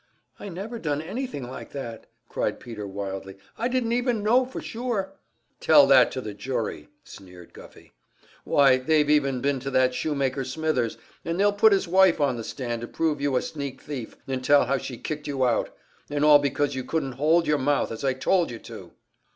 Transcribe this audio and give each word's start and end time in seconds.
"I 0.39 0.49
never 0.49 0.79
done 0.79 0.99
anything 0.99 1.43
like 1.47 1.73
that!" 1.73 2.07
cried 2.27 2.59
Peter 2.59 2.87
wildly. 2.87 3.37
"I 3.55 3.67
didn't 3.67 3.91
even 3.91 4.23
know 4.23 4.47
for 4.47 4.59
sure." 4.59 5.13
"Tell 5.59 5.85
that 5.85 6.11
to 6.13 6.21
the 6.21 6.33
jury!" 6.33 6.87
sneered 7.03 7.53
Guffey. 7.53 7.93
"Why, 8.43 8.77
they've 8.77 9.11
even 9.11 9.41
been 9.41 9.59
to 9.59 9.69
that 9.69 9.93
Shoemaker 9.93 10.43
Smithers, 10.43 10.97
and 11.23 11.39
they'll 11.39 11.53
put 11.53 11.71
his 11.71 11.87
wife 11.87 12.19
on 12.19 12.35
the 12.35 12.43
stand 12.43 12.81
to 12.81 12.87
prove 12.87 13.21
you 13.21 13.35
a 13.35 13.43
sneak 13.43 13.79
thief, 13.83 14.17
and 14.27 14.43
tell 14.43 14.65
how 14.65 14.79
she 14.79 14.97
kicked 14.97 15.27
you 15.27 15.45
out. 15.45 15.69
And 16.09 16.25
all 16.25 16.39
because 16.39 16.73
you 16.73 16.83
couldn't 16.83 17.11
hold 17.21 17.45
your 17.45 17.59
mouth 17.59 17.91
as 17.91 18.03
I 18.03 18.13
told 18.15 18.49
you 18.49 18.57
to!" 18.57 18.93